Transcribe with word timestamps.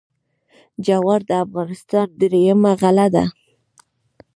جوار 0.85 1.21
د 1.29 1.31
افغانستان 1.45 2.07
درېیمه 2.19 2.71
غله 2.81 3.07
ده. 3.15 3.25